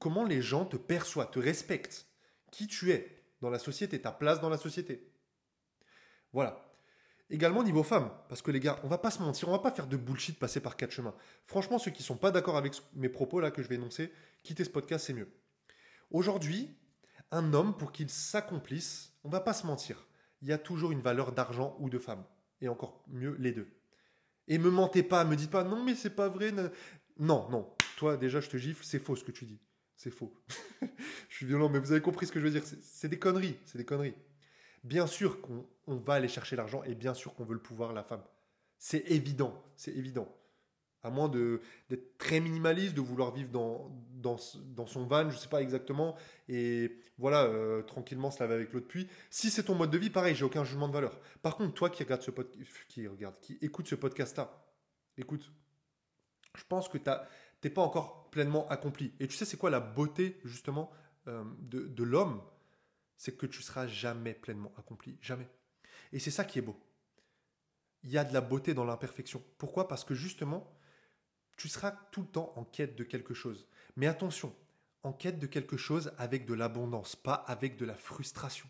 comment 0.00 0.24
les 0.24 0.42
gens 0.42 0.64
te 0.64 0.76
perçoivent, 0.76 1.30
te 1.30 1.38
respectent, 1.38 2.08
qui 2.50 2.66
tu 2.66 2.90
es 2.90 3.22
dans 3.42 3.48
la 3.48 3.60
société, 3.60 4.02
ta 4.02 4.10
place 4.10 4.40
dans 4.40 4.48
la 4.48 4.58
société. 4.58 5.08
Voilà. 6.32 6.74
Également 7.30 7.62
niveau 7.62 7.84
femme, 7.84 8.10
parce 8.28 8.42
que 8.42 8.50
les 8.50 8.58
gars, 8.58 8.80
on 8.82 8.88
va 8.88 8.98
pas 8.98 9.12
se 9.12 9.22
mentir, 9.22 9.48
on 9.48 9.52
va 9.52 9.60
pas 9.60 9.70
faire 9.70 9.86
de 9.86 9.96
bullshit 9.96 10.36
passer 10.36 10.58
par 10.58 10.76
quatre 10.76 10.90
chemins. 10.90 11.14
Franchement, 11.46 11.78
ceux 11.78 11.92
qui 11.92 12.02
sont 12.02 12.16
pas 12.16 12.32
d'accord 12.32 12.56
avec 12.56 12.74
mes 12.94 13.08
propos 13.08 13.38
là 13.38 13.52
que 13.52 13.62
je 13.62 13.68
vais 13.68 13.76
énoncer, 13.76 14.12
quitter 14.42 14.64
ce 14.64 14.70
podcast, 14.70 15.06
c'est 15.06 15.14
mieux. 15.14 15.30
Aujourd'hui, 16.10 16.76
un 17.30 17.54
homme 17.54 17.76
pour 17.76 17.92
qu'il 17.92 18.10
s'accomplisse, 18.10 19.12
on 19.22 19.28
va 19.28 19.38
pas 19.38 19.54
se 19.54 19.64
mentir, 19.64 20.08
il 20.40 20.48
y 20.48 20.52
a 20.52 20.58
toujours 20.58 20.90
une 20.90 21.02
valeur 21.02 21.30
d'argent 21.30 21.76
ou 21.78 21.88
de 21.88 22.00
femme, 22.00 22.24
et 22.60 22.68
encore 22.68 23.04
mieux 23.06 23.36
les 23.38 23.52
deux. 23.52 23.68
Et 24.48 24.58
me 24.58 24.70
mentez 24.70 25.02
pas, 25.02 25.24
me 25.24 25.36
dites 25.36 25.50
pas 25.50 25.64
non 25.64 25.82
mais 25.84 25.94
c'est 25.94 26.14
pas 26.14 26.28
vrai. 26.28 26.52
Non, 27.18 27.48
non, 27.50 27.74
toi 27.96 28.16
déjà 28.16 28.40
je 28.40 28.48
te 28.48 28.56
gifle, 28.56 28.84
c'est 28.84 28.98
faux 28.98 29.16
ce 29.16 29.24
que 29.24 29.32
tu 29.32 29.44
dis. 29.44 29.60
C'est 29.96 30.10
faux. 30.10 30.34
je 31.28 31.36
suis 31.36 31.46
violent, 31.46 31.68
mais 31.68 31.78
vous 31.78 31.92
avez 31.92 32.00
compris 32.00 32.26
ce 32.26 32.32
que 32.32 32.40
je 32.40 32.46
veux 32.46 32.50
dire. 32.50 32.64
C'est 32.82 33.08
des 33.08 33.18
conneries, 33.18 33.56
c'est 33.64 33.78
des 33.78 33.84
conneries. 33.84 34.16
Bien 34.82 35.06
sûr 35.06 35.40
qu'on 35.40 35.64
va 35.86 36.14
aller 36.14 36.26
chercher 36.26 36.56
l'argent 36.56 36.82
et 36.82 36.96
bien 36.96 37.14
sûr 37.14 37.34
qu'on 37.34 37.44
veut 37.44 37.54
le 37.54 37.62
pouvoir, 37.62 37.92
la 37.92 38.02
femme. 38.02 38.24
C'est 38.78 39.04
évident, 39.12 39.62
c'est 39.76 39.92
évident. 39.92 40.28
À 41.04 41.10
moins 41.10 41.28
d'être 41.28 42.16
très 42.16 42.38
minimaliste, 42.38 42.94
de 42.94 43.00
vouloir 43.00 43.32
vivre 43.32 43.50
dans, 43.50 44.36
son 44.38 45.06
van, 45.06 45.28
je 45.30 45.34
ne 45.34 45.40
sais 45.40 45.48
pas 45.48 45.60
exactement, 45.60 46.16
et 46.48 46.96
voilà, 47.18 47.44
euh, 47.44 47.82
tranquillement 47.82 48.30
se 48.30 48.40
laver 48.40 48.54
avec 48.54 48.72
l'eau 48.72 48.80
de 48.80 48.84
pluie. 48.84 49.08
Si 49.28 49.50
c'est 49.50 49.64
ton 49.64 49.74
mode 49.74 49.90
de 49.90 49.98
vie, 49.98 50.10
pareil, 50.10 50.34
j'ai 50.36 50.44
aucun 50.44 50.64
jugement 50.64 50.88
de 50.88 50.92
valeur. 50.92 51.18
Par 51.42 51.56
contre, 51.56 51.74
toi 51.74 51.90
qui 51.90 52.04
regarde 52.04 52.22
ce 52.22 52.30
regarde, 53.08 53.34
qui 53.40 53.58
écoute 53.62 53.88
ce 53.88 53.96
podcast-là, 53.96 54.64
écoute, 55.16 55.50
je 56.54 56.62
pense 56.68 56.88
que 56.88 56.98
tu 56.98 57.10
n'es 57.64 57.70
pas 57.70 57.82
encore 57.82 58.30
pleinement 58.30 58.68
accompli. 58.68 59.12
Et 59.20 59.26
tu 59.26 59.36
sais, 59.36 59.44
c'est 59.44 59.56
quoi 59.56 59.70
la 59.70 59.80
beauté, 59.80 60.38
justement, 60.44 60.90
euh, 61.26 61.44
de, 61.60 61.86
de 61.86 62.02
l'homme? 62.04 62.42
C'est 63.16 63.36
que 63.36 63.46
tu 63.46 63.62
seras 63.62 63.86
jamais 63.86 64.34
pleinement 64.34 64.72
accompli. 64.76 65.16
Jamais. 65.20 65.48
Et 66.12 66.18
c'est 66.18 66.30
ça 66.30 66.44
qui 66.44 66.58
est 66.58 66.62
beau. 66.62 66.78
Il 68.02 68.10
y 68.10 68.18
a 68.18 68.24
de 68.24 68.32
la 68.32 68.40
beauté 68.40 68.74
dans 68.74 68.84
l'imperfection. 68.84 69.42
Pourquoi? 69.58 69.86
Parce 69.86 70.04
que 70.04 70.14
justement, 70.14 70.72
tu 71.56 71.68
seras 71.68 71.92
tout 72.10 72.22
le 72.22 72.28
temps 72.28 72.52
en 72.56 72.64
quête 72.64 72.96
de 72.96 73.04
quelque 73.04 73.34
chose. 73.34 73.66
Mais 73.96 74.06
attention, 74.06 74.54
en 75.02 75.12
quête 75.12 75.38
de 75.38 75.46
quelque 75.46 75.76
chose 75.76 76.12
avec 76.18 76.46
de 76.46 76.54
l'abondance, 76.54 77.16
pas 77.16 77.34
avec 77.34 77.76
de 77.76 77.84
la 77.84 77.94
frustration. 77.94 78.68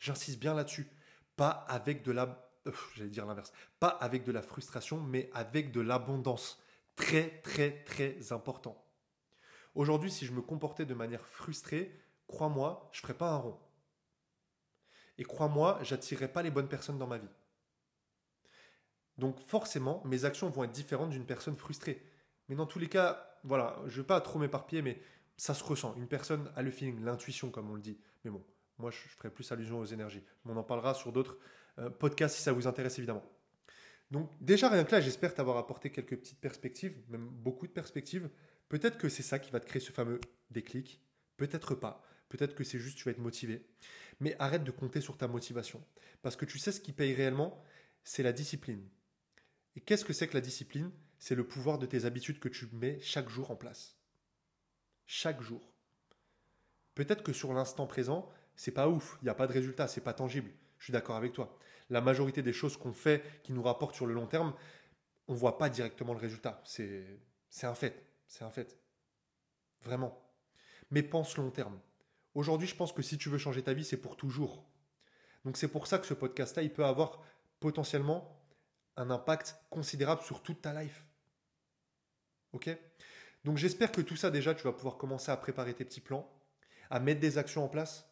J'insiste 0.00 0.40
bien 0.40 0.54
là-dessus. 0.54 0.88
Pas 1.36 1.50
avec 1.50 2.02
de 2.02 2.12
la... 2.12 2.50
J'allais 2.94 3.10
dire 3.10 3.26
l'inverse. 3.26 3.52
Pas 3.78 3.88
avec 3.88 4.24
de 4.24 4.32
la 4.32 4.42
frustration, 4.42 5.00
mais 5.00 5.30
avec 5.32 5.72
de 5.72 5.80
l'abondance. 5.80 6.60
Très, 6.96 7.40
très, 7.42 7.84
très 7.84 8.32
important. 8.32 8.84
Aujourd'hui, 9.74 10.10
si 10.10 10.26
je 10.26 10.32
me 10.32 10.42
comportais 10.42 10.84
de 10.84 10.94
manière 10.94 11.26
frustrée, 11.26 11.98
crois-moi, 12.26 12.90
je 12.92 12.98
ne 12.98 13.02
ferais 13.02 13.16
pas 13.16 13.30
un 13.30 13.36
rond. 13.36 13.58
Et 15.18 15.24
crois-moi, 15.24 15.78
j'attirerai 15.82 16.28
pas 16.28 16.42
les 16.42 16.50
bonnes 16.50 16.68
personnes 16.68 16.98
dans 16.98 17.06
ma 17.06 17.18
vie. 17.18 17.28
Donc 19.18 19.38
forcément, 19.40 20.02
mes 20.04 20.24
actions 20.24 20.48
vont 20.50 20.64
être 20.64 20.72
différentes 20.72 21.10
d'une 21.10 21.26
personne 21.26 21.56
frustrée. 21.56 22.02
Mais 22.48 22.56
dans 22.56 22.66
tous 22.66 22.78
les 22.78 22.88
cas, 22.88 23.38
voilà, 23.44 23.76
je 23.86 23.96
ne 23.96 24.02
vais 24.02 24.06
pas 24.06 24.20
trop 24.20 24.38
m'éparpiller, 24.38 24.82
mais 24.82 25.00
ça 25.36 25.54
se 25.54 25.64
ressent. 25.64 25.94
Une 25.96 26.06
personne 26.06 26.50
a 26.56 26.62
le 26.62 26.70
feeling, 26.70 27.04
l'intuition, 27.04 27.50
comme 27.50 27.70
on 27.70 27.74
le 27.74 27.80
dit. 27.80 27.98
Mais 28.24 28.30
bon, 28.30 28.44
moi, 28.78 28.90
je 28.90 28.98
ferai 29.16 29.30
plus 29.30 29.50
allusion 29.52 29.78
aux 29.78 29.84
énergies. 29.84 30.22
On 30.44 30.56
en 30.56 30.62
parlera 30.62 30.94
sur 30.94 31.12
d'autres 31.12 31.38
euh, 31.78 31.90
podcasts 31.90 32.36
si 32.36 32.42
ça 32.42 32.52
vous 32.52 32.66
intéresse, 32.66 32.98
évidemment. 32.98 33.24
Donc 34.10 34.30
déjà, 34.40 34.68
rien 34.68 34.84
que 34.84 34.92
là, 34.92 35.00
j'espère 35.00 35.34
t'avoir 35.34 35.56
apporté 35.56 35.90
quelques 35.90 36.16
petites 36.16 36.40
perspectives, 36.40 36.94
même 37.08 37.26
beaucoup 37.26 37.66
de 37.66 37.72
perspectives. 37.72 38.28
Peut-être 38.68 38.98
que 38.98 39.08
c'est 39.08 39.22
ça 39.22 39.38
qui 39.38 39.50
va 39.50 39.60
te 39.60 39.66
créer 39.66 39.80
ce 39.80 39.92
fameux 39.92 40.20
déclic. 40.50 41.02
Peut-être 41.36 41.74
pas. 41.74 42.02
Peut-être 42.28 42.54
que 42.54 42.64
c'est 42.64 42.78
juste 42.78 42.98
tu 42.98 43.04
vas 43.04 43.10
être 43.10 43.18
motivé. 43.18 43.66
Mais 44.20 44.36
arrête 44.38 44.64
de 44.64 44.70
compter 44.70 45.00
sur 45.00 45.16
ta 45.16 45.28
motivation. 45.28 45.82
Parce 46.22 46.36
que 46.36 46.44
tu 46.44 46.58
sais 46.58 46.72
ce 46.72 46.80
qui 46.80 46.92
paye 46.92 47.14
réellement, 47.14 47.62
c'est 48.04 48.22
la 48.22 48.32
discipline. 48.32 48.86
Et 49.76 49.80
qu'est-ce 49.80 50.04
que 50.04 50.12
c'est 50.12 50.28
que 50.28 50.34
la 50.34 50.40
discipline? 50.40 50.90
C'est 51.18 51.34
le 51.34 51.46
pouvoir 51.46 51.78
de 51.78 51.86
tes 51.86 52.04
habitudes 52.04 52.40
que 52.40 52.48
tu 52.48 52.68
mets 52.72 53.00
chaque 53.00 53.28
jour 53.28 53.50
en 53.50 53.56
place. 53.56 53.96
Chaque 55.06 55.40
jour. 55.40 55.72
Peut-être 56.94 57.22
que 57.22 57.32
sur 57.32 57.54
l'instant 57.54 57.86
présent, 57.86 58.28
c'est 58.56 58.72
pas 58.72 58.88
ouf, 58.88 59.18
il 59.22 59.24
n'y 59.24 59.30
a 59.30 59.34
pas 59.34 59.46
de 59.46 59.52
résultat, 59.52 59.88
c'est 59.88 60.00
pas 60.00 60.14
tangible. 60.14 60.50
Je 60.78 60.84
suis 60.84 60.92
d'accord 60.92 61.16
avec 61.16 61.32
toi. 61.32 61.58
la 61.90 62.00
majorité 62.00 62.42
des 62.42 62.52
choses 62.52 62.76
qu'on 62.76 62.92
fait 62.92 63.22
qui 63.42 63.52
nous 63.52 63.62
rapportent 63.62 63.94
sur 63.94 64.06
le 64.06 64.14
long 64.14 64.26
terme, 64.26 64.54
on 65.28 65.34
ne 65.34 65.38
voit 65.38 65.58
pas 65.58 65.68
directement 65.68 66.12
le 66.12 66.18
résultat. 66.18 66.62
C'est 66.64 67.20
un 67.62 67.74
fait. 67.74 68.04
C'est 68.26 68.44
un 68.44 68.50
fait. 68.50 68.78
Vraiment. 69.82 70.18
Mais 70.90 71.02
pense 71.02 71.36
long 71.36 71.50
terme. 71.50 71.78
Aujourd'hui, 72.34 72.66
je 72.66 72.74
pense 72.74 72.92
que 72.92 73.02
si 73.02 73.18
tu 73.18 73.28
veux 73.28 73.38
changer 73.38 73.62
ta 73.62 73.74
vie, 73.74 73.84
c'est 73.84 73.98
pour 73.98 74.16
toujours. 74.16 74.64
Donc 75.44 75.56
c'est 75.56 75.68
pour 75.68 75.86
ça 75.86 75.98
que 75.98 76.06
ce 76.06 76.14
podcast-là, 76.14 76.62
il 76.62 76.72
peut 76.72 76.84
avoir 76.84 77.22
potentiellement 77.60 78.41
un 78.96 79.10
impact 79.10 79.56
considérable 79.70 80.22
sur 80.22 80.42
toute 80.42 80.62
ta 80.62 80.80
life. 80.82 81.04
Ok? 82.52 82.70
Donc 83.44 83.56
j'espère 83.56 83.90
que 83.90 84.00
tout 84.00 84.16
ça 84.16 84.30
déjà, 84.30 84.54
tu 84.54 84.62
vas 84.64 84.72
pouvoir 84.72 84.96
commencer 84.96 85.30
à 85.30 85.36
préparer 85.36 85.74
tes 85.74 85.84
petits 85.84 86.00
plans, 86.00 86.30
à 86.90 87.00
mettre 87.00 87.20
des 87.20 87.38
actions 87.38 87.64
en 87.64 87.68
place. 87.68 88.08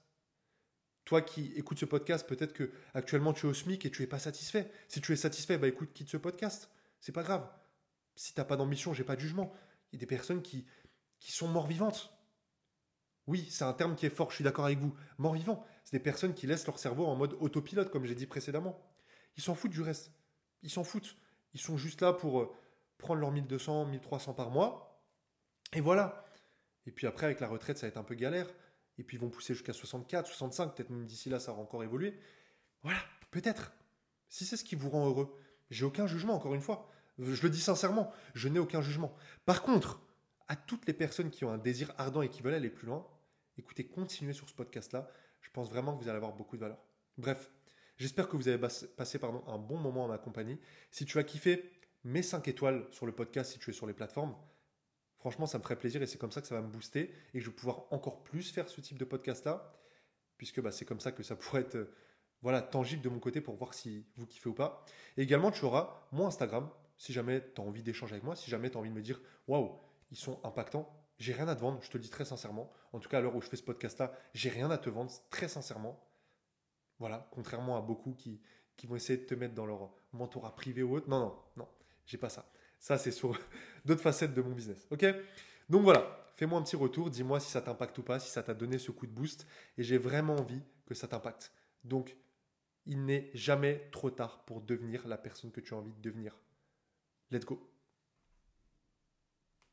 Toi 1.04 1.22
qui 1.22 1.52
écoutes 1.56 1.78
ce 1.78 1.84
podcast, 1.84 2.26
peut-être 2.26 2.52
que 2.52 2.72
actuellement 2.94 3.32
tu 3.32 3.46
es 3.46 3.50
au 3.50 3.54
SMIC 3.54 3.84
et 3.86 3.90
tu 3.90 4.02
es 4.02 4.06
pas 4.06 4.18
satisfait. 4.18 4.70
Si 4.88 5.00
tu 5.00 5.12
es 5.12 5.16
satisfait, 5.16 5.58
bah 5.58 5.68
écoute, 5.68 5.92
quitte 5.92 6.08
ce 6.08 6.16
podcast. 6.16 6.70
C'est 7.00 7.12
pas 7.12 7.22
grave. 7.22 7.48
Si 8.16 8.34
tu 8.34 8.40
n'as 8.40 8.44
pas 8.44 8.56
d'ambition, 8.56 8.92
j'ai 8.92 9.04
pas 9.04 9.16
de 9.16 9.20
jugement. 9.20 9.52
Il 9.92 9.96
y 9.96 9.98
a 9.98 10.00
des 10.00 10.06
personnes 10.06 10.42
qui, 10.42 10.66
qui 11.18 11.32
sont 11.32 11.48
morts 11.48 11.66
vivantes. 11.66 12.12
Oui, 13.26 13.46
c'est 13.50 13.64
un 13.64 13.72
terme 13.72 13.94
qui 13.94 14.06
est 14.06 14.10
fort, 14.10 14.30
je 14.30 14.36
suis 14.36 14.44
d'accord 14.44 14.64
avec 14.64 14.78
vous. 14.78 14.94
Mort 15.18 15.34
vivant, 15.34 15.64
c'est 15.84 15.96
des 15.96 16.02
personnes 16.02 16.34
qui 16.34 16.46
laissent 16.46 16.66
leur 16.66 16.78
cerveau 16.78 17.06
en 17.06 17.14
mode 17.14 17.36
autopilote, 17.40 17.90
comme 17.90 18.04
j'ai 18.04 18.14
dit 18.14 18.26
précédemment. 18.26 18.80
Ils 19.36 19.42
s'en 19.42 19.54
foutent 19.54 19.70
du 19.70 19.82
reste. 19.82 20.10
Ils 20.62 20.70
s'en 20.70 20.84
foutent. 20.84 21.16
Ils 21.54 21.60
sont 21.60 21.76
juste 21.76 22.00
là 22.00 22.12
pour 22.12 22.40
euh, 22.40 22.54
prendre 22.98 23.20
leurs 23.20 23.32
1200, 23.32 23.86
1300 23.86 24.34
par 24.34 24.50
mois. 24.50 25.02
Et 25.72 25.80
voilà. 25.80 26.24
Et 26.86 26.90
puis 26.90 27.06
après, 27.06 27.26
avec 27.26 27.40
la 27.40 27.48
retraite, 27.48 27.78
ça 27.78 27.86
va 27.86 27.88
être 27.88 27.96
un 27.96 28.04
peu 28.04 28.14
galère. 28.14 28.46
Et 28.98 29.04
puis 29.04 29.16
ils 29.16 29.20
vont 29.20 29.30
pousser 29.30 29.54
jusqu'à 29.54 29.72
64, 29.72 30.26
65, 30.26 30.74
peut-être 30.74 30.90
même 30.90 31.06
d'ici 31.06 31.30
là, 31.30 31.40
ça 31.40 31.52
va 31.52 31.58
encore 31.58 31.82
évoluer. 31.82 32.18
Voilà, 32.82 33.00
peut-être. 33.30 33.72
Si 34.28 34.44
c'est 34.44 34.56
ce 34.56 34.64
qui 34.64 34.76
vous 34.76 34.90
rend 34.90 35.06
heureux. 35.06 35.36
J'ai 35.70 35.84
aucun 35.84 36.06
jugement, 36.06 36.34
encore 36.34 36.54
une 36.54 36.60
fois. 36.60 36.90
Je 37.18 37.42
le 37.42 37.50
dis 37.50 37.60
sincèrement, 37.60 38.12
je 38.34 38.48
n'ai 38.48 38.58
aucun 38.58 38.80
jugement. 38.80 39.14
Par 39.44 39.62
contre, 39.62 40.00
à 40.48 40.56
toutes 40.56 40.86
les 40.86 40.94
personnes 40.94 41.30
qui 41.30 41.44
ont 41.44 41.52
un 41.52 41.58
désir 41.58 41.92
ardent 41.98 42.22
et 42.22 42.28
qui 42.28 42.42
veulent 42.42 42.54
aller 42.54 42.70
plus 42.70 42.86
loin, 42.86 43.06
écoutez, 43.58 43.86
continuez 43.86 44.32
sur 44.32 44.48
ce 44.48 44.54
podcast-là. 44.54 45.08
Je 45.40 45.50
pense 45.50 45.68
vraiment 45.68 45.96
que 45.96 46.02
vous 46.02 46.08
allez 46.08 46.16
avoir 46.16 46.34
beaucoup 46.34 46.56
de 46.56 46.62
valeur. 46.62 46.78
Bref, 47.18 47.50
j'espère 48.00 48.28
que 48.28 48.36
vous 48.36 48.48
avez 48.48 48.58
passé 48.58 49.18
pardon, 49.18 49.44
un 49.46 49.58
bon 49.58 49.76
moment 49.76 50.04
en 50.04 50.08
ma 50.08 50.18
compagnie. 50.18 50.58
Si 50.90 51.04
tu 51.04 51.18
as 51.18 51.22
kiffé, 51.22 51.70
mets 52.02 52.22
5 52.22 52.48
étoiles 52.48 52.86
sur 52.90 53.06
le 53.06 53.12
podcast 53.12 53.52
si 53.52 53.58
tu 53.58 53.70
es 53.70 53.72
sur 53.72 53.86
les 53.86 53.92
plateformes. 53.92 54.34
Franchement, 55.18 55.46
ça 55.46 55.58
me 55.58 55.62
ferait 55.62 55.78
plaisir 55.78 56.00
et 56.02 56.06
c'est 56.06 56.16
comme 56.16 56.32
ça 56.32 56.40
que 56.40 56.46
ça 56.46 56.54
va 56.54 56.62
me 56.62 56.72
booster 56.72 57.14
et 57.34 57.38
que 57.38 57.44
je 57.44 57.50
vais 57.50 57.54
pouvoir 57.56 57.84
encore 57.90 58.22
plus 58.24 58.50
faire 58.50 58.70
ce 58.70 58.80
type 58.80 58.96
de 58.96 59.04
podcast-là, 59.04 59.70
puisque 60.38 60.62
bah, 60.62 60.72
c'est 60.72 60.86
comme 60.86 61.00
ça 61.00 61.12
que 61.12 61.22
ça 61.22 61.36
pourrait 61.36 61.60
être 61.60 61.76
euh, 61.76 61.94
voilà, 62.40 62.62
tangible 62.62 63.02
de 63.02 63.10
mon 63.10 63.18
côté 63.18 63.42
pour 63.42 63.54
voir 63.56 63.74
si 63.74 64.06
vous 64.16 64.26
kiffez 64.26 64.48
ou 64.48 64.54
pas. 64.54 64.86
Et 65.18 65.22
également, 65.22 65.50
tu 65.50 65.62
auras 65.66 66.08
mon 66.10 66.26
Instagram, 66.26 66.70
si 66.96 67.12
jamais 67.12 67.44
tu 67.54 67.60
as 67.60 67.64
envie 67.64 67.82
d'échanger 67.82 68.14
avec 68.14 68.24
moi, 68.24 68.34
si 68.34 68.50
jamais 68.50 68.70
tu 68.70 68.78
as 68.78 68.80
envie 68.80 68.88
de 68.88 68.94
me 68.94 69.02
dire, 69.02 69.20
waouh, 69.46 69.78
ils 70.10 70.16
sont 70.16 70.40
impactants, 70.42 70.90
j'ai 71.18 71.34
rien 71.34 71.48
à 71.48 71.54
te 71.54 71.60
vendre, 71.60 71.82
je 71.82 71.90
te 71.90 71.98
le 71.98 72.02
dis 72.02 72.08
très 72.08 72.24
sincèrement. 72.24 72.72
En 72.94 72.98
tout 72.98 73.10
cas, 73.10 73.18
à 73.18 73.20
l'heure 73.20 73.36
où 73.36 73.42
je 73.42 73.48
fais 73.48 73.56
ce 73.56 73.62
podcast-là, 73.62 74.12
j'ai 74.32 74.48
rien 74.48 74.70
à 74.70 74.78
te 74.78 74.88
vendre, 74.88 75.12
très 75.28 75.48
sincèrement. 75.48 76.02
Voilà, 77.00 77.26
contrairement 77.32 77.76
à 77.76 77.80
beaucoup 77.80 78.14
qui, 78.14 78.40
vont 78.84 78.94
essayer 78.94 79.18
de 79.18 79.24
te 79.24 79.34
mettre 79.34 79.54
dans 79.54 79.66
leur 79.66 79.90
mentorat 80.12 80.54
privé 80.54 80.82
ou 80.82 80.94
autre. 80.94 81.08
Non, 81.08 81.20
non, 81.20 81.34
non, 81.56 81.68
j'ai 82.06 82.18
pas 82.18 82.28
ça. 82.28 82.50
Ça, 82.78 82.98
c'est 82.98 83.10
sur 83.10 83.38
d'autres 83.84 84.02
facettes 84.02 84.34
de 84.34 84.42
mon 84.42 84.52
business. 84.52 84.86
Ok? 84.90 85.04
Donc 85.68 85.82
voilà, 85.82 86.30
fais-moi 86.36 86.58
un 86.58 86.62
petit 86.62 86.76
retour, 86.76 87.10
dis-moi 87.10 87.40
si 87.40 87.50
ça 87.50 87.62
t'impacte 87.62 87.96
ou 87.98 88.02
pas, 88.02 88.20
si 88.20 88.30
ça 88.30 88.42
t'a 88.42 88.54
donné 88.54 88.78
ce 88.78 88.90
coup 88.90 89.06
de 89.06 89.12
boost. 89.12 89.46
Et 89.76 89.82
j'ai 89.82 89.98
vraiment 89.98 90.36
envie 90.36 90.62
que 90.86 90.94
ça 90.94 91.08
t'impacte. 91.08 91.52
Donc, 91.84 92.16
il 92.86 93.04
n'est 93.04 93.30
jamais 93.34 93.88
trop 93.92 94.10
tard 94.10 94.44
pour 94.44 94.60
devenir 94.60 95.06
la 95.08 95.18
personne 95.18 95.50
que 95.50 95.60
tu 95.60 95.74
as 95.74 95.76
envie 95.78 95.92
de 95.92 96.00
devenir. 96.00 96.38
Let's 97.30 97.44
go 97.44 97.70